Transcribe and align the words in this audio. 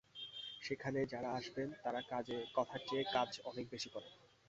সেখানে 0.61 0.99
যাঁরা 1.11 1.29
আসবেন, 1.33 1.69
তাঁরা 1.83 2.01
কথার 2.55 2.81
চেয়ে 2.87 3.05
কাজ 3.15 3.29
অনেক 3.49 3.65
বেশি 3.73 3.89
করেন। 3.95 4.13